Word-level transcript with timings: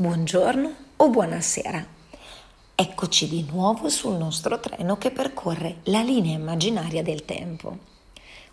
buongiorno 0.00 0.74
o 0.96 1.10
buonasera. 1.10 1.86
Eccoci 2.74 3.28
di 3.28 3.46
nuovo 3.52 3.90
sul 3.90 4.14
nostro 4.14 4.58
treno 4.58 4.96
che 4.96 5.10
percorre 5.10 5.80
la 5.84 6.00
linea 6.00 6.38
immaginaria 6.38 7.02
del 7.02 7.26
tempo. 7.26 7.76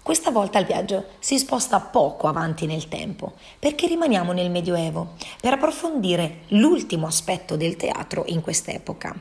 Questa 0.03 0.29
volta 0.29 0.59
il 0.59 0.65
viaggio 0.65 1.05
si 1.19 1.39
sposta 1.39 1.79
poco 1.79 2.27
avanti 2.27 2.65
nel 2.65 2.89
tempo 2.89 3.35
perché 3.59 3.87
rimaniamo 3.87 4.33
nel 4.33 4.51
Medioevo 4.51 5.13
per 5.39 5.53
approfondire 5.53 6.39
l'ultimo 6.47 7.07
aspetto 7.07 7.55
del 7.55 7.77
teatro 7.77 8.25
in 8.27 8.41
quest'epoca. 8.41 9.17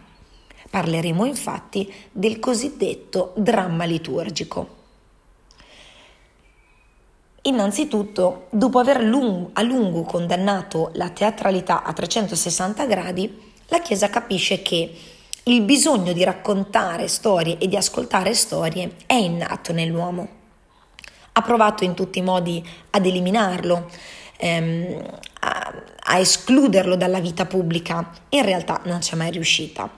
Parleremo 0.69 1.27
infatti 1.27 1.95
del 2.11 2.41
cosiddetto 2.41 3.35
dramma 3.37 3.85
liturgico. 3.85 4.86
Innanzitutto, 7.47 8.47
dopo 8.51 8.81
aver 8.81 8.97
a 8.97 9.63
lungo 9.63 10.03
condannato 10.03 10.91
la 10.95 11.11
teatralità 11.11 11.85
a 11.85 11.93
360 11.93 12.87
gradi, 12.87 13.53
la 13.69 13.79
Chiesa 13.79 14.11
capisce 14.11 14.63
che 14.63 14.93
il 15.45 15.63
bisogno 15.63 16.13
di 16.13 16.25
raccontare 16.25 17.07
storie 17.07 17.57
e 17.59 17.69
di 17.69 17.77
ascoltare 17.77 18.35
storie 18.35 18.97
è 19.07 19.15
innato 19.15 19.73
nell'uomo. 19.73 20.29
Ha 21.33 21.43
provato 21.43 21.85
in 21.85 21.95
tutti 21.95 22.19
i 22.19 22.23
modi 22.23 22.69
ad 22.91 23.07
eliminarlo, 23.07 23.91
ehm, 24.39 25.05
a, 25.41 25.73
a 26.03 26.19
escluderlo 26.19 26.97
dalla 26.97 27.21
vita 27.21 27.47
pubblica, 27.47 28.11
in 28.31 28.43
realtà 28.43 28.81
non 28.87 28.99
c'è 28.99 29.15
mai 29.15 29.31
riuscita. 29.31 29.89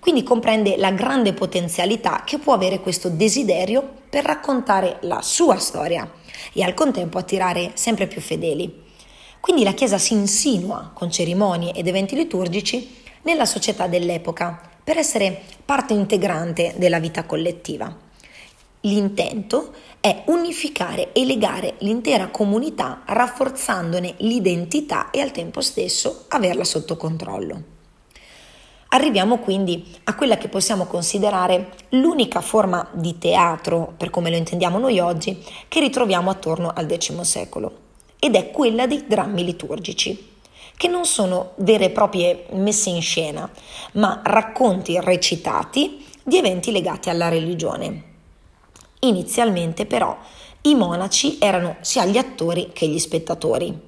Quindi 0.00 0.24
comprende 0.24 0.76
la 0.76 0.90
grande 0.90 1.34
potenzialità 1.34 2.22
che 2.24 2.38
può 2.38 2.52
avere 2.52 2.80
questo 2.80 3.08
desiderio 3.08 3.88
per 4.10 4.24
raccontare 4.24 4.96
la 5.02 5.22
sua 5.22 5.56
storia 5.58 6.10
e 6.52 6.62
al 6.62 6.74
contempo 6.74 7.18
attirare 7.18 7.72
sempre 7.74 8.06
più 8.06 8.20
fedeli. 8.20 8.84
Quindi 9.40 9.62
la 9.62 9.74
Chiesa 9.74 9.98
si 9.98 10.14
insinua 10.14 10.90
con 10.92 11.10
cerimonie 11.10 11.72
ed 11.72 11.86
eventi 11.86 12.16
liturgici 12.16 12.94
nella 13.22 13.44
società 13.44 13.86
dell'epoca 13.86 14.60
per 14.82 14.98
essere 14.98 15.42
parte 15.64 15.92
integrante 15.92 16.74
della 16.76 17.00
vita 17.00 17.24
collettiva. 17.24 18.04
L'intento 18.80 19.72
è 20.00 20.22
unificare 20.26 21.12
e 21.12 21.24
legare 21.24 21.74
l'intera 21.78 22.28
comunità 22.28 23.02
rafforzandone 23.04 24.14
l'identità 24.18 25.10
e 25.10 25.20
al 25.20 25.32
tempo 25.32 25.60
stesso 25.60 26.26
averla 26.28 26.62
sotto 26.62 26.96
controllo. 26.96 27.75
Arriviamo 28.96 29.40
quindi 29.40 29.94
a 30.04 30.14
quella 30.14 30.38
che 30.38 30.48
possiamo 30.48 30.86
considerare 30.86 31.72
l'unica 31.90 32.40
forma 32.40 32.88
di 32.92 33.18
teatro, 33.18 33.92
per 33.94 34.08
come 34.08 34.30
lo 34.30 34.36
intendiamo 34.36 34.78
noi 34.78 35.00
oggi, 35.00 35.44
che 35.68 35.80
ritroviamo 35.80 36.30
attorno 36.30 36.72
al 36.74 36.90
X 36.90 37.20
secolo, 37.20 37.72
ed 38.18 38.36
è 38.36 38.50
quella 38.50 38.86
dei 38.86 39.04
drammi 39.06 39.44
liturgici, 39.44 40.38
che 40.78 40.88
non 40.88 41.04
sono 41.04 41.50
vere 41.56 41.84
e 41.84 41.90
proprie 41.90 42.46
messe 42.52 42.88
in 42.88 43.02
scena, 43.02 43.50
ma 43.92 44.22
racconti 44.24 44.98
recitati 44.98 46.02
di 46.22 46.38
eventi 46.38 46.72
legati 46.72 47.10
alla 47.10 47.28
religione. 47.28 48.02
Inizialmente 49.00 49.84
però 49.84 50.16
i 50.62 50.74
monaci 50.74 51.36
erano 51.38 51.76
sia 51.82 52.06
gli 52.06 52.16
attori 52.16 52.70
che 52.72 52.88
gli 52.88 52.98
spettatori. 52.98 53.78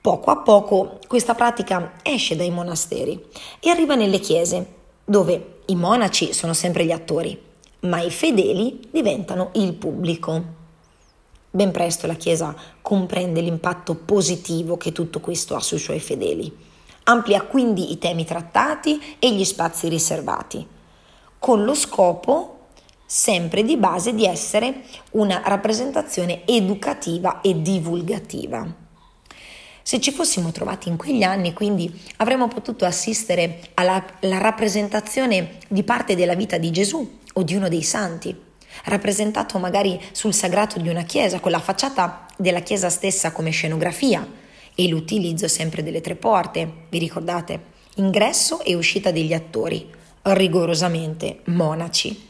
Poco 0.00 0.30
a 0.30 0.36
poco 0.36 1.00
questa 1.08 1.34
pratica 1.34 1.94
esce 2.02 2.36
dai 2.36 2.50
monasteri 2.50 3.20
e 3.58 3.68
arriva 3.68 3.96
nelle 3.96 4.20
chiese, 4.20 4.74
dove 5.04 5.58
i 5.66 5.74
monaci 5.74 6.32
sono 6.32 6.54
sempre 6.54 6.84
gli 6.84 6.92
attori, 6.92 7.38
ma 7.80 8.00
i 8.00 8.10
fedeli 8.10 8.88
diventano 8.92 9.50
il 9.54 9.74
pubblico. 9.74 10.56
Ben 11.50 11.72
presto 11.72 12.06
la 12.06 12.14
Chiesa 12.14 12.54
comprende 12.80 13.40
l'impatto 13.40 13.96
positivo 13.96 14.76
che 14.76 14.92
tutto 14.92 15.18
questo 15.18 15.56
ha 15.56 15.60
sui 15.60 15.78
suoi 15.78 15.98
fedeli. 15.98 16.56
Amplia 17.04 17.42
quindi 17.42 17.90
i 17.90 17.98
temi 17.98 18.24
trattati 18.24 19.16
e 19.18 19.34
gli 19.34 19.44
spazi 19.44 19.88
riservati, 19.88 20.64
con 21.40 21.64
lo 21.64 21.74
scopo 21.74 22.58
sempre 23.04 23.64
di 23.64 23.76
base 23.76 24.14
di 24.14 24.26
essere 24.26 24.82
una 25.12 25.42
rappresentazione 25.44 26.46
educativa 26.46 27.40
e 27.40 27.60
divulgativa. 27.60 28.86
Se 29.88 30.02
ci 30.02 30.12
fossimo 30.12 30.52
trovati 30.52 30.90
in 30.90 30.98
quegli 30.98 31.22
anni, 31.22 31.54
quindi 31.54 31.90
avremmo 32.16 32.46
potuto 32.46 32.84
assistere 32.84 33.60
alla, 33.72 34.04
rappresentazione 34.20 35.60
di 35.66 35.82
parte 35.82 36.14
della 36.14 36.34
vita 36.34 36.58
di 36.58 36.70
Gesù 36.70 37.20
o 37.32 37.42
di 37.42 37.54
uno 37.54 37.70
dei 37.70 37.82
santi, 37.82 38.38
rappresentato 38.84 39.58
magari 39.58 39.98
sul 40.12 40.34
sagrato 40.34 40.78
di 40.78 40.90
una 40.90 41.04
chiesa, 41.04 41.40
con 41.40 41.52
la 41.52 41.58
facciata 41.58 42.26
della 42.36 42.60
chiesa 42.60 42.90
stessa 42.90 43.32
come 43.32 43.48
scenografia 43.48 44.30
e 44.74 44.88
l'utilizzo 44.88 45.48
sempre 45.48 45.82
delle 45.82 46.02
tre 46.02 46.16
porte, 46.16 46.70
vi 46.90 46.98
ricordate? 46.98 47.58
Ingresso 47.94 48.62
e 48.64 48.74
uscita 48.74 49.10
degli 49.10 49.32
attori, 49.32 49.90
rigorosamente 50.20 51.40
monaci. 51.44 52.28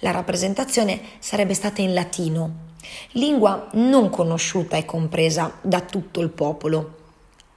La 0.00 0.10
rappresentazione 0.10 1.00
sarebbe 1.20 1.54
stata 1.54 1.80
in 1.80 1.94
latino, 1.94 2.71
lingua 3.12 3.68
non 3.72 4.10
conosciuta 4.10 4.76
e 4.76 4.84
compresa 4.84 5.58
da 5.60 5.80
tutto 5.80 6.20
il 6.20 6.30
popolo, 6.30 7.00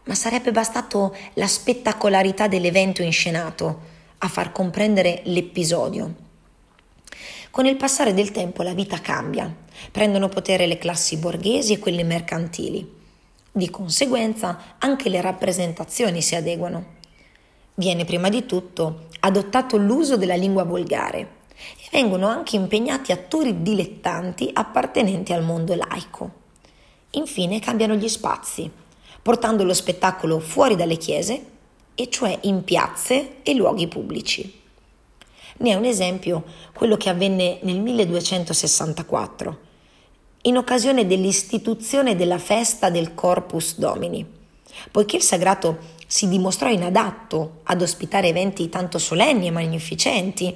ma 0.06 0.16
sarebbe 0.16 0.52
bastato 0.52 1.16
la 1.34 1.48
spettacolarità 1.48 2.48
dell'evento 2.48 3.02
inscenato 3.02 3.94
a 4.20 4.28
far 4.28 4.52
comprendere 4.52 5.22
l'episodio. 5.26 6.24
Con 7.52 7.66
il 7.66 7.78
passare 7.78 8.14
del 8.14 8.32
tempo 8.32 8.64
la 8.64 8.74
vita 8.74 9.00
cambia, 9.00 9.54
prendono 9.92 10.30
potere 10.30 10.68
le 10.68 10.78
classi 10.78 11.18
borghesi 11.18 11.74
e 11.74 11.80
quelle 11.80 12.04
mercantili. 12.04 12.94
Di 13.52 13.70
conseguenza 13.70 14.76
anche 14.80 15.08
le 15.10 15.22
rappresentazioni 15.22 16.22
si 16.22 16.36
adeguano. 16.36 16.94
Viene 17.76 18.04
prima 18.04 18.30
di 18.30 18.46
tutto 18.46 19.08
adottato 19.22 19.78
l'uso 19.78 20.18
della 20.18 20.36
lingua 20.36 20.64
volgare, 20.64 21.35
e 21.56 21.88
vengono 21.92 22.28
anche 22.28 22.56
impegnati 22.56 23.12
attori 23.12 23.62
dilettanti 23.62 24.50
appartenenti 24.52 25.34
al 25.34 25.44
mondo 25.44 25.76
laico. 25.76 26.32
Infine 27.12 27.60
cambiano 27.60 27.96
gli 27.96 28.10
spazi, 28.10 28.70
portando 29.22 29.64
lo 29.64 29.74
spettacolo 29.74 30.40
fuori 30.40 30.76
dalle 30.76 30.98
chiese, 30.98 31.54
e 31.96 32.10
cioè 32.10 32.38
in 32.42 32.64
piazze 32.64 33.38
e 33.42 33.54
luoghi 33.54 33.88
pubblici. 33.88 34.62
Ne 35.58 35.72
è 35.72 35.76
un 35.76 35.86
esempio 35.86 36.44
quello 36.74 36.98
che 36.98 37.10
avvenne 37.10 37.60
nel 37.62 37.80
1264, 37.80 39.60
in 40.42 40.58
occasione 40.58 41.08
dell'istituzione 41.08 42.16
della 42.16 42.38
festa 42.38 42.90
del 42.90 43.16
Corpus 43.16 43.78
Domini, 43.78 44.26
poiché 44.92 45.16
il 45.16 45.24
sagrato 45.24 45.94
si 46.06 46.28
dimostrò 46.28 46.70
inadatto 46.70 47.62
ad 47.64 47.82
ospitare 47.82 48.28
eventi 48.28 48.70
tanto 48.70 49.00
solenni 49.00 49.48
e 49.48 49.52
magnificenti, 49.52 50.56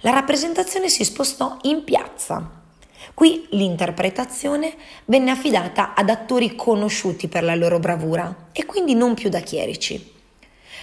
la 0.00 0.10
rappresentazione 0.10 0.88
si 0.88 1.04
spostò 1.04 1.56
in 1.62 1.84
piazza. 1.84 2.62
Qui 3.14 3.46
l'interpretazione 3.50 4.74
venne 5.06 5.30
affidata 5.30 5.94
ad 5.94 6.10
attori 6.10 6.54
conosciuti 6.54 7.28
per 7.28 7.44
la 7.44 7.54
loro 7.54 7.78
bravura 7.78 8.48
e 8.52 8.66
quindi 8.66 8.94
non 8.94 9.14
più 9.14 9.28
da 9.28 9.40
chierici. 9.40 10.14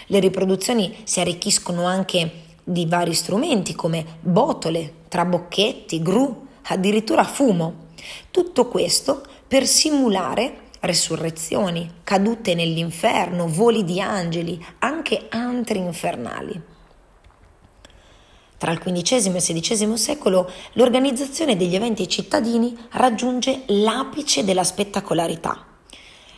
Le 0.08 0.20
riproduzioni 0.20 0.96
si 1.04 1.20
arricchiscono 1.20 1.86
anche 1.86 2.42
di 2.64 2.86
vari 2.86 3.14
strumenti 3.14 3.74
come 3.74 4.04
botole, 4.22 4.94
trabocchetti, 5.10 6.02
gru, 6.02 6.48
addirittura 6.64 7.24
fumo. 7.24 7.92
Tutto 8.32 8.68
questo 8.68 9.26
per 9.48 9.66
simulare 9.68 10.62
resurrezioni, 10.80 12.00
cadute 12.04 12.56
nell'inferno, 12.56 13.48
voli 13.48 13.84
di 13.84 14.02
angeli, 14.02 14.64
anche 14.80 15.28
antri 15.30 15.80
infernali. 15.80 16.72
Tra 18.64 18.72
il 18.72 18.80
XV 18.80 19.36
e 19.36 19.52
il 19.52 19.60
XVI 19.60 19.98
secolo 19.98 20.50
l'organizzazione 20.76 21.58
degli 21.58 21.76
eventi 21.76 22.08
cittadini 22.08 22.74
raggiunge 22.92 23.64
l'apice 23.66 24.46
della 24.46 24.64
spettacolarità. 24.64 25.66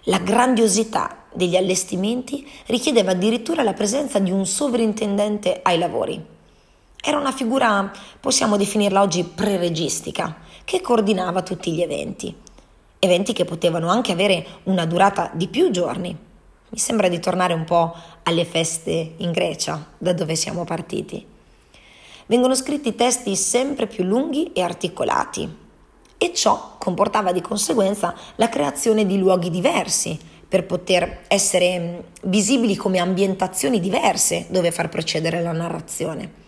La 0.05 0.17
grandiosità 0.17 1.25
degli 1.31 1.55
allestimenti 1.55 2.43
richiedeva 2.65 3.11
addirittura 3.11 3.61
la 3.61 3.73
presenza 3.73 4.17
di 4.17 4.31
un 4.31 4.43
sovrintendente 4.47 5.59
ai 5.61 5.77
lavori. 5.77 6.19
Era 6.99 7.19
una 7.19 7.31
figura, 7.31 7.91
possiamo 8.19 8.57
definirla 8.57 9.03
oggi, 9.03 9.23
preregistica, 9.23 10.37
che 10.63 10.81
coordinava 10.81 11.43
tutti 11.43 11.73
gli 11.73 11.83
eventi. 11.83 12.35
Eventi 12.97 13.33
che 13.33 13.45
potevano 13.45 13.89
anche 13.89 14.11
avere 14.11 14.47
una 14.63 14.87
durata 14.87 15.29
di 15.31 15.47
più 15.47 15.69
giorni. 15.69 16.17
Mi 16.69 16.79
sembra 16.79 17.07
di 17.07 17.19
tornare 17.19 17.53
un 17.53 17.65
po' 17.65 17.95
alle 18.23 18.45
feste 18.45 19.13
in 19.17 19.31
Grecia, 19.31 19.91
da 19.99 20.11
dove 20.11 20.35
siamo 20.35 20.63
partiti 20.63 21.33
vengono 22.27 22.55
scritti 22.55 22.95
testi 22.95 23.35
sempre 23.35 23.87
più 23.87 24.03
lunghi 24.03 24.51
e 24.53 24.61
articolati 24.61 25.63
e 26.17 26.33
ciò 26.33 26.75
comportava 26.77 27.31
di 27.31 27.41
conseguenza 27.41 28.15
la 28.35 28.49
creazione 28.49 29.05
di 29.05 29.17
luoghi 29.17 29.49
diversi 29.49 30.17
per 30.47 30.65
poter 30.65 31.23
essere 31.27 31.79
mm, 31.79 32.29
visibili 32.29 32.75
come 32.75 32.99
ambientazioni 32.99 33.79
diverse 33.79 34.45
dove 34.49 34.71
far 34.71 34.89
procedere 34.89 35.41
la 35.41 35.51
narrazione. 35.51 36.43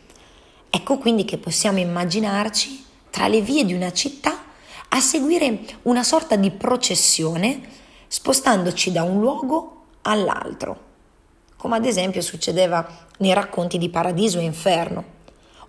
Ecco 0.69 0.97
quindi 0.97 1.25
che 1.25 1.37
possiamo 1.37 1.79
immaginarci 1.79 2.85
tra 3.09 3.27
le 3.27 3.41
vie 3.41 3.65
di 3.65 3.73
una 3.73 3.91
città 3.91 4.43
a 4.89 4.99
seguire 4.99 5.59
una 5.83 6.03
sorta 6.03 6.35
di 6.35 6.51
processione 6.51 7.61
spostandoci 8.07 8.91
da 8.91 9.03
un 9.03 9.19
luogo 9.19 9.73
all'altro. 10.03 10.85
come 11.57 11.75
ad 11.75 11.85
esempio 11.85 12.21
succedeva 12.21 12.87
nei 13.17 13.33
racconti 13.33 13.79
di 13.79 13.89
Paradiso 13.89 14.37
e 14.37 14.43
Inferno. 14.43 15.16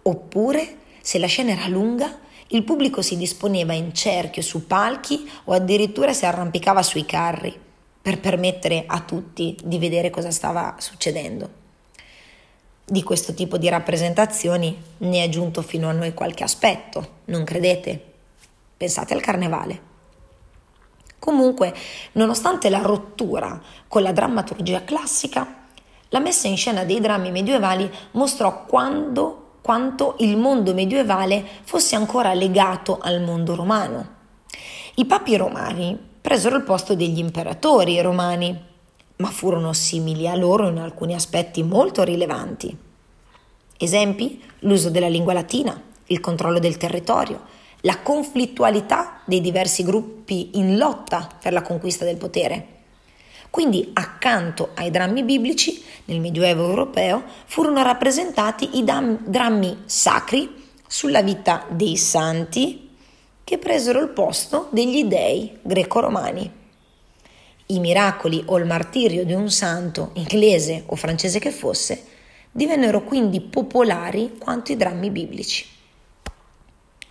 Oppure, 0.08 0.76
se 1.02 1.18
la 1.18 1.26
scena 1.26 1.52
era 1.52 1.68
lunga, 1.68 2.18
il 2.48 2.64
pubblico 2.64 3.02
si 3.02 3.18
disponeva 3.18 3.74
in 3.74 3.92
cerchio 3.92 4.40
su 4.40 4.66
palchi 4.66 5.30
o 5.44 5.52
addirittura 5.52 6.14
si 6.14 6.24
arrampicava 6.24 6.82
sui 6.82 7.04
carri 7.04 7.54
per 8.00 8.18
permettere 8.18 8.84
a 8.86 9.00
tutti 9.00 9.54
di 9.62 9.78
vedere 9.78 10.08
cosa 10.08 10.30
stava 10.30 10.76
succedendo. 10.78 11.66
Di 12.86 13.02
questo 13.02 13.34
tipo 13.34 13.58
di 13.58 13.68
rappresentazioni 13.68 14.82
ne 14.96 15.24
è 15.24 15.28
giunto 15.28 15.60
fino 15.60 15.90
a 15.90 15.92
noi 15.92 16.14
qualche 16.14 16.42
aspetto, 16.42 17.16
non 17.26 17.44
credete? 17.44 18.02
Pensate 18.78 19.12
al 19.12 19.20
carnevale. 19.20 19.82
Comunque, 21.18 21.74
nonostante 22.12 22.70
la 22.70 22.80
rottura 22.80 23.60
con 23.86 24.00
la 24.00 24.12
drammaturgia 24.12 24.84
classica, 24.84 25.66
la 26.08 26.18
messa 26.18 26.48
in 26.48 26.56
scena 26.56 26.84
dei 26.84 26.98
drammi 26.98 27.30
medievali 27.30 27.90
mostrò 28.12 28.64
quando 28.64 29.42
quanto 29.68 30.14
il 30.20 30.38
mondo 30.38 30.72
medievale 30.72 31.44
fosse 31.64 31.94
ancora 31.94 32.32
legato 32.32 32.96
al 32.98 33.20
mondo 33.20 33.54
romano. 33.54 34.08
I 34.94 35.04
papi 35.04 35.36
romani 35.36 35.94
presero 36.22 36.56
il 36.56 36.62
posto 36.62 36.94
degli 36.94 37.18
imperatori 37.18 38.00
romani, 38.00 38.58
ma 39.16 39.28
furono 39.28 39.74
simili 39.74 40.26
a 40.26 40.34
loro 40.36 40.68
in 40.68 40.78
alcuni 40.78 41.12
aspetti 41.12 41.62
molto 41.62 42.02
rilevanti. 42.02 42.74
Esempi? 43.76 44.42
L'uso 44.60 44.88
della 44.88 45.08
lingua 45.08 45.34
latina, 45.34 45.78
il 46.06 46.20
controllo 46.20 46.60
del 46.60 46.78
territorio, 46.78 47.42
la 47.82 47.98
conflittualità 47.98 49.20
dei 49.26 49.42
diversi 49.42 49.82
gruppi 49.82 50.52
in 50.54 50.78
lotta 50.78 51.28
per 51.38 51.52
la 51.52 51.60
conquista 51.60 52.06
del 52.06 52.16
potere. 52.16 52.76
Quindi 53.50 53.90
accanto 53.92 54.70
ai 54.76 54.90
drammi 54.90 55.24
biblici, 55.24 55.82
nel 56.08 56.20
Medioevo 56.20 56.64
europeo, 56.64 57.22
furono 57.44 57.82
rappresentati 57.82 58.78
i 58.78 58.84
drammi 58.84 59.82
sacri 59.84 60.70
sulla 60.86 61.22
vita 61.22 61.66
dei 61.68 61.96
santi 61.96 62.96
che 63.44 63.58
presero 63.58 64.00
il 64.00 64.08
posto 64.08 64.68
degli 64.72 65.04
dei 65.04 65.58
greco-romani. 65.62 66.50
I 67.66 67.78
miracoli 67.80 68.42
o 68.46 68.56
il 68.56 68.64
martirio 68.64 69.24
di 69.24 69.34
un 69.34 69.50
santo, 69.50 70.12
inglese 70.14 70.84
o 70.86 70.96
francese 70.96 71.38
che 71.38 71.50
fosse, 71.50 72.04
divennero 72.50 73.04
quindi 73.04 73.42
popolari 73.42 74.36
quanto 74.38 74.72
i 74.72 74.76
drammi 74.76 75.10
biblici. 75.10 75.66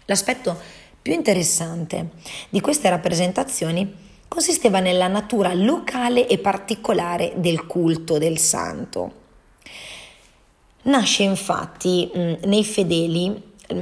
L'aspetto 0.06 0.60
più 1.00 1.14
interessante 1.14 2.10
di 2.50 2.60
queste 2.62 2.90
rappresentazioni 2.90 4.06
consisteva 4.28 4.80
nella 4.80 5.08
natura 5.08 5.54
locale 5.54 6.28
e 6.28 6.38
particolare 6.38 7.34
del 7.38 7.66
culto 7.66 8.18
del 8.18 8.38
santo. 8.38 9.12
Nasce 10.84 11.24
infatti 11.24 12.10
mh, 12.14 12.34
nei 12.46 12.64
fedeli 12.64 13.30
mh, 13.30 13.76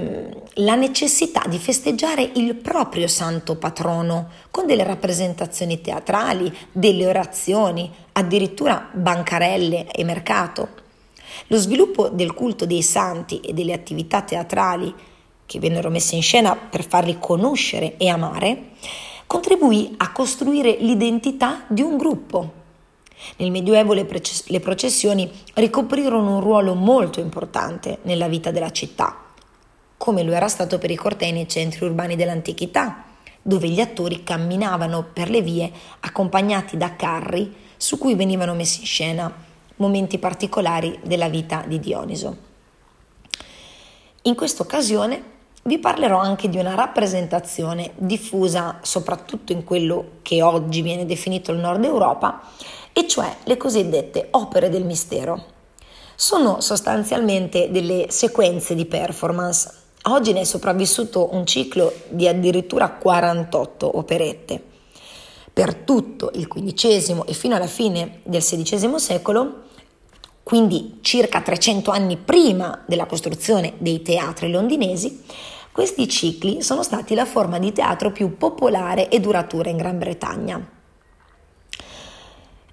la 0.55 0.75
necessità 0.75 1.43
di 1.47 1.57
festeggiare 1.59 2.31
il 2.35 2.55
proprio 2.55 3.07
santo 3.07 3.57
patrono 3.57 4.29
con 4.49 4.65
delle 4.65 4.83
rappresentazioni 4.83 5.81
teatrali, 5.81 6.51
delle 6.71 7.05
orazioni, 7.07 7.91
addirittura 8.13 8.89
bancarelle 8.91 9.91
e 9.91 10.03
mercato. 10.03 10.83
Lo 11.47 11.57
sviluppo 11.57 12.09
del 12.09 12.33
culto 12.33 12.65
dei 12.65 12.81
santi 12.81 13.39
e 13.41 13.53
delle 13.53 13.73
attività 13.73 14.21
teatrali 14.21 14.93
che 15.45 15.59
vennero 15.59 15.89
messe 15.89 16.15
in 16.15 16.23
scena 16.23 16.55
per 16.55 16.87
farli 16.87 17.17
conoscere 17.19 17.97
e 17.97 18.07
amare 18.09 18.71
contribuì 19.27 19.93
a 19.97 20.11
costruire 20.11 20.77
l'identità 20.79 21.63
di 21.67 21.81
un 21.81 21.97
gruppo. 21.97 22.63
Nel 23.37 23.51
Medioevo 23.51 23.93
le, 23.93 24.05
preces- 24.05 24.47
le 24.47 24.59
processioni 24.59 25.31
ricoprirono 25.53 26.35
un 26.35 26.41
ruolo 26.41 26.75
molto 26.75 27.19
importante 27.19 27.99
nella 28.03 28.27
vita 28.27 28.51
della 28.51 28.71
città, 28.71 29.17
come 29.97 30.23
lo 30.23 30.33
era 30.33 30.47
stato 30.47 30.77
per 30.77 30.91
i 30.91 30.95
cortei 30.95 31.31
nei 31.31 31.47
centri 31.47 31.85
urbani 31.85 32.15
dell'antichità, 32.15 33.05
dove 33.41 33.69
gli 33.69 33.79
attori 33.79 34.23
camminavano 34.23 35.05
per 35.13 35.29
le 35.29 35.41
vie 35.41 35.71
accompagnati 36.01 36.77
da 36.77 36.95
carri 36.95 37.53
su 37.77 37.97
cui 37.97 38.15
venivano 38.15 38.53
messi 38.53 38.81
in 38.81 38.85
scena 38.85 39.43
momenti 39.77 40.17
particolari 40.17 40.99
della 41.03 41.29
vita 41.29 41.63
di 41.67 41.79
Dioniso. 41.79 42.37
In 44.23 44.35
questa 44.35 44.63
occasione 44.63 45.33
vi 45.67 45.79
parlerò 45.79 46.19
anche 46.19 46.47
di 46.47 46.59
una 46.59 46.75
rappresentazione 46.75 47.93
diffusa 47.95 48.77
soprattutto 48.83 49.51
in 49.51 49.63
quello 49.63 50.19
che 50.21 50.43
oggi 50.43 50.83
viene 50.83 51.07
definito 51.07 51.51
il 51.51 51.57
nord 51.57 51.83
Europa, 51.83 52.39
e 52.93 53.07
cioè 53.07 53.35
le 53.45 53.57
cosiddette 53.57 54.27
opere 54.31 54.69
del 54.69 54.85
mistero. 54.85 55.43
Sono 56.13 56.61
sostanzialmente 56.61 57.71
delle 57.71 58.05
sequenze 58.09 58.75
di 58.75 58.85
performance. 58.85 59.71
Oggi 60.03 60.33
ne 60.33 60.41
è 60.41 60.43
sopravvissuto 60.43 61.33
un 61.33 61.47
ciclo 61.47 61.91
di 62.09 62.27
addirittura 62.27 62.91
48 62.91 63.97
operette. 63.97 64.63
Per 65.51 65.73
tutto 65.77 66.29
il 66.35 66.47
XV 66.47 67.23
e 67.25 67.33
fino 67.33 67.55
alla 67.55 67.65
fine 67.65 68.19
del 68.21 68.43
XVI 68.43 68.99
secolo, 68.99 69.63
quindi 70.43 70.99
circa 71.01 71.41
300 71.41 71.89
anni 71.89 72.17
prima 72.17 72.83
della 72.85 73.07
costruzione 73.07 73.73
dei 73.79 74.03
teatri 74.03 74.51
londinesi, 74.51 75.23
questi 75.75 76.07
cicli 76.07 76.61
sono 76.61 76.83
stati 76.83 77.15
la 77.15 77.25
forma 77.25 77.59
di 77.59 77.73
teatro 77.73 78.09
più 78.09 78.37
popolare 78.37 79.09
e 79.09 79.19
duratura 79.19 79.69
in 79.69 79.75
Gran 79.75 79.97
Bretagna. 79.97 80.65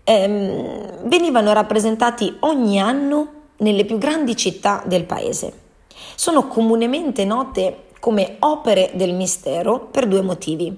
Ehm, 0.05 1.09
venivano 1.09 1.53
rappresentati 1.53 2.37
ogni 2.43 2.79
anno 2.79 3.33
nelle 3.57 3.85
più 3.85 3.99
grandi 3.99 4.37
città 4.37 4.85
del 4.87 5.03
paese. 5.03 5.53
Sono 6.15 6.47
comunemente 6.47 7.25
note 7.25 7.87
come 7.99 8.37
opere 8.39 8.93
del 8.95 9.15
mistero 9.15 9.81
per 9.81 10.07
due 10.07 10.23
motivi. 10.23 10.73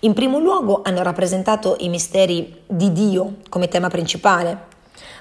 In 0.00 0.12
primo 0.12 0.38
luogo 0.38 0.82
hanno 0.84 1.02
rappresentato 1.02 1.76
i 1.78 1.88
misteri 1.88 2.60
di 2.66 2.92
Dio 2.92 3.36
come 3.48 3.68
tema 3.68 3.88
principale, 3.88 4.66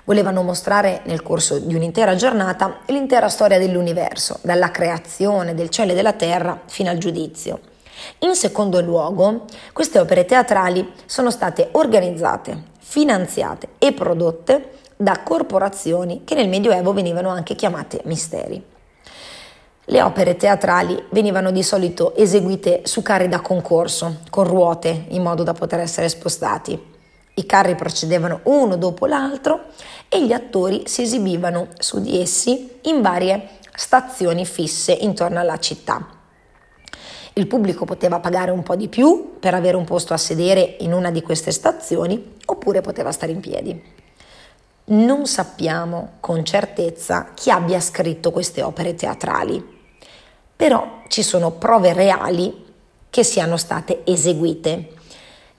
Volevano 0.05 0.43
mostrare 0.43 1.01
nel 1.05 1.21
corso 1.21 1.59
di 1.59 1.75
un'intera 1.75 2.15
giornata 2.15 2.79
l'intera 2.87 3.29
storia 3.29 3.57
dell'universo, 3.57 4.39
dalla 4.41 4.71
creazione 4.71 5.55
del 5.55 5.69
cielo 5.69 5.93
e 5.93 5.95
della 5.95 6.13
terra 6.13 6.61
fino 6.65 6.89
al 6.89 6.97
giudizio. 6.97 7.59
In 8.19 8.35
secondo 8.35 8.81
luogo, 8.81 9.45
queste 9.71 9.99
opere 9.99 10.25
teatrali 10.25 10.91
sono 11.05 11.31
state 11.31 11.69
organizzate, 11.71 12.71
finanziate 12.79 13.69
e 13.77 13.93
prodotte 13.93 14.71
da 14.97 15.21
corporazioni 15.23 16.23
che 16.23 16.35
nel 16.35 16.49
Medioevo 16.49 16.93
venivano 16.93 17.29
anche 17.29 17.55
chiamate 17.55 18.01
misteri. 18.05 18.63
Le 19.85 20.01
opere 20.01 20.37
teatrali 20.37 21.07
venivano 21.09 21.51
di 21.51 21.61
solito 21.61 22.15
eseguite 22.15 22.81
su 22.85 23.01
carri 23.01 23.27
da 23.27 23.41
concorso, 23.41 24.19
con 24.29 24.45
ruote, 24.45 25.05
in 25.09 25.21
modo 25.21 25.43
da 25.43 25.53
poter 25.53 25.81
essere 25.81 26.07
spostati. 26.07 26.92
I 27.35 27.45
carri 27.45 27.75
procedevano 27.75 28.41
uno 28.43 28.75
dopo 28.77 29.05
l'altro 29.05 29.65
e 30.07 30.23
gli 30.23 30.31
attori 30.31 30.83
si 30.85 31.01
esibivano 31.01 31.69
su 31.79 31.99
di 31.99 32.21
essi 32.21 32.79
in 32.83 33.01
varie 33.01 33.59
stazioni 33.75 34.45
fisse 34.45 34.91
intorno 34.91 35.39
alla 35.39 35.57
città. 35.57 36.21
Il 37.33 37.47
pubblico 37.47 37.85
poteva 37.85 38.19
pagare 38.19 38.51
un 38.51 38.61
po' 38.61 38.75
di 38.75 38.87
più 38.87 39.39
per 39.39 39.55
avere 39.55 39.75
un 39.75 39.85
posto 39.85 40.13
a 40.13 40.17
sedere 40.17 40.75
in 40.81 40.93
una 40.93 41.09
di 41.09 41.23
queste 41.23 41.51
stazioni 41.51 42.35
oppure 42.45 42.81
poteva 42.81 43.11
stare 43.11 43.31
in 43.31 43.39
piedi. 43.39 43.81
Non 44.85 45.25
sappiamo 45.25 46.17
con 46.19 46.45
certezza 46.45 47.31
chi 47.33 47.49
abbia 47.49 47.79
scritto 47.79 48.29
queste 48.29 48.61
opere 48.61 48.93
teatrali, 48.93 49.65
però 50.55 51.01
ci 51.07 51.23
sono 51.23 51.51
prove 51.51 51.93
reali 51.93 52.65
che 53.09 53.23
siano 53.23 53.57
state 53.57 54.01
eseguite 54.05 54.89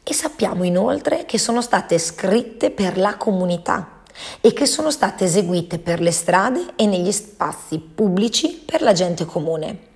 e 0.05 0.13
sappiamo 0.13 0.65
inoltre 0.65 1.25
che 1.25 1.39
sono 1.39 1.63
state 1.63 1.99
scritte 1.99 2.71
per 2.71 2.99
la 2.99 3.17
comunità 3.17 4.03
e 4.41 4.53
che 4.53 4.67
sono 4.67 4.91
state 4.91 5.25
eseguite 5.25 5.79
per 5.79 6.01
le 6.01 6.13
strade 6.13 6.75
e 6.77 6.87
negli 6.87 7.11
spazi 7.11 7.79
pubblici 7.79 8.63
per 8.65 8.83
la 8.83 8.93
gente 8.93 9.25
comune. 9.25 9.93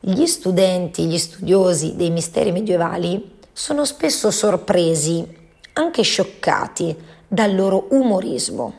Gli 0.00 0.26
studenti, 0.26 1.06
gli 1.06 1.18
studiosi 1.18 1.96
dei 1.96 2.10
misteri 2.10 2.52
medievali 2.52 3.36
sono 3.52 3.84
spesso 3.84 4.30
sorpresi, 4.30 5.36
anche 5.72 6.02
scioccati 6.02 6.96
dal 7.26 7.54
loro 7.54 7.88
umorismo. 7.90 8.74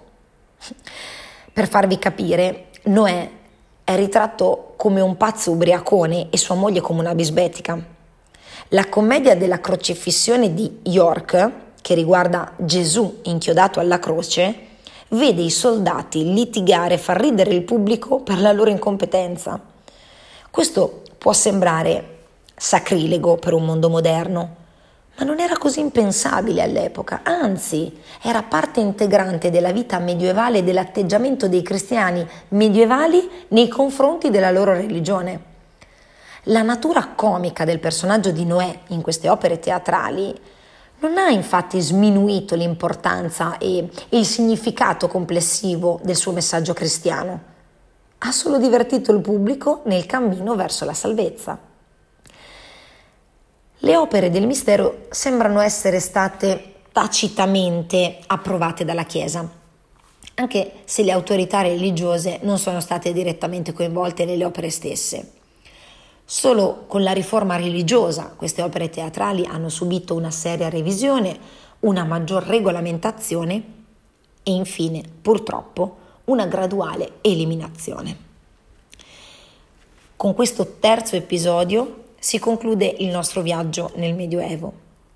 Per 1.51 1.67
farvi 1.67 1.99
capire, 1.99 2.67
Noè 2.83 3.29
è 3.83 3.95
ritratto 3.97 4.73
come 4.77 5.01
un 5.01 5.17
pazzo 5.17 5.51
ubriacone 5.51 6.29
e 6.29 6.37
sua 6.37 6.55
moglie 6.55 6.79
come 6.79 7.01
una 7.01 7.13
bisbetica. 7.13 7.97
La 8.73 8.87
commedia 8.87 9.35
della 9.35 9.61
crocifissione 9.61 10.53
di 10.53 10.81
York, 10.83 11.51
che 11.81 11.95
riguarda 11.95 12.51
Gesù 12.55 13.21
inchiodato 13.23 13.79
alla 13.79 13.97
croce, 13.97 14.67
vede 15.07 15.41
i 15.41 15.49
soldati 15.49 16.33
litigare 16.33 16.93
e 16.93 16.97
far 16.99 17.19
ridere 17.19 17.49
il 17.49 17.63
pubblico 17.63 18.19
per 18.19 18.39
la 18.39 18.51
loro 18.51 18.69
incompetenza. 18.69 19.59
Questo 20.51 21.01
può 21.17 21.33
sembrare 21.33 22.17
sacrilego 22.55 23.37
per 23.37 23.53
un 23.53 23.65
mondo 23.65 23.89
moderno, 23.89 24.57
Ma 25.17 25.25
non 25.25 25.39
era 25.39 25.57
così 25.57 25.79
impensabile 25.79 26.61
all'epoca, 26.61 27.21
anzi 27.23 27.91
era 28.21 28.43
parte 28.43 28.79
integrante 28.81 29.49
della 29.49 29.71
vita 29.71 29.97
medievale 29.97 30.59
e 30.59 30.63
dell'atteggiamento 30.63 31.47
dei 31.47 31.63
cristiani 31.63 32.25
medievali 32.49 33.27
nei 33.49 33.67
confronti 33.67 34.29
della 34.29 34.51
loro 34.51 34.73
religione. 34.73 35.48
La 36.49 36.63
natura 36.63 37.09
comica 37.09 37.63
del 37.63 37.77
personaggio 37.77 38.31
di 38.31 38.43
Noè 38.43 38.79
in 38.87 39.03
queste 39.03 39.29
opere 39.29 39.59
teatrali 39.59 40.35
non 41.01 41.15
ha 41.19 41.29
infatti 41.29 41.79
sminuito 41.79 42.55
l'importanza 42.55 43.59
e 43.59 43.87
il 44.09 44.25
significato 44.25 45.07
complessivo 45.07 45.99
del 46.01 46.15
suo 46.15 46.31
messaggio 46.31 46.73
cristiano, 46.73 47.39
ha 48.17 48.31
solo 48.31 48.57
divertito 48.57 49.11
il 49.11 49.21
pubblico 49.21 49.81
nel 49.85 50.07
cammino 50.07 50.55
verso 50.55 50.85
la 50.85 50.95
salvezza. 50.95 51.59
Le 53.77 53.95
opere 53.95 54.31
del 54.31 54.47
mistero 54.47 55.05
sembrano 55.11 55.59
essere 55.59 55.99
state 55.99 56.77
tacitamente 56.91 58.17
approvate 58.25 58.83
dalla 58.85 59.03
Chiesa, 59.03 59.47
anche 60.33 60.71
se 60.85 61.03
le 61.03 61.11
autorità 61.11 61.61
religiose 61.61 62.39
non 62.41 62.57
sono 62.57 62.79
state 62.79 63.13
direttamente 63.13 63.71
coinvolte 63.71 64.25
nelle 64.25 64.45
opere 64.45 64.71
stesse. 64.71 65.33
Solo 66.31 66.83
con 66.85 67.01
la 67.01 67.11
riforma 67.11 67.55
religiosa 67.55 68.31
queste 68.35 68.61
opere 68.61 68.91
teatrali 68.91 69.47
hanno 69.47 69.67
subito 69.67 70.13
una 70.13 70.29
seria 70.29 70.69
revisione, 70.69 71.35
una 71.79 72.03
maggior 72.03 72.43
regolamentazione 72.43 73.63
e 74.43 74.51
infine, 74.51 75.01
purtroppo, 75.23 75.97
una 76.25 76.45
graduale 76.45 77.13
eliminazione. 77.21 78.15
Con 80.15 80.35
questo 80.35 80.75
terzo 80.79 81.15
episodio 81.15 82.09
si 82.19 82.37
conclude 82.37 82.85
il 82.99 83.07
nostro 83.07 83.41
viaggio 83.41 83.91
nel 83.95 84.13
Medioevo. 84.13 84.71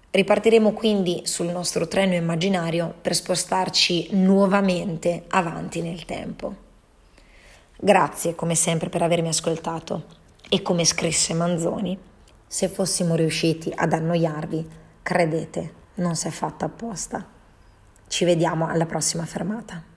Ripartiremo 0.10 0.72
quindi 0.72 1.22
sul 1.26 1.52
nostro 1.52 1.88
treno 1.88 2.16
immaginario 2.16 2.92
per 3.00 3.14
spostarci 3.14 4.08
nuovamente 4.14 5.26
avanti 5.28 5.80
nel 5.84 6.06
tempo. 6.06 6.56
Grazie 7.78 8.34
come 8.34 8.56
sempre 8.56 8.90
per 8.90 9.04
avermi 9.04 9.28
ascoltato 9.28 10.22
e 10.54 10.62
come 10.62 10.86
scrisse 10.86 11.34
Manzoni, 11.34 11.98
se 12.46 12.70
fossimo 12.70 13.16
riusciti 13.16 13.72
ad 13.74 13.92
annoiarvi, 13.92 14.70
credete, 15.02 15.74
non 15.96 16.16
si 16.16 16.28
è 16.28 16.30
fatta 16.30 16.66
apposta. 16.66 17.28
Ci 18.08 18.24
vediamo 18.24 18.68
alla 18.68 18.86
prossima 18.86 19.26
fermata. 19.26 19.93